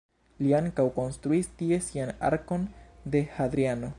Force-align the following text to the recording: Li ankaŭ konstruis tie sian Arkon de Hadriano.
Li 0.45 0.53
ankaŭ 0.59 0.85
konstruis 0.95 1.51
tie 1.61 1.79
sian 1.89 2.11
Arkon 2.31 2.65
de 3.17 3.25
Hadriano. 3.39 3.89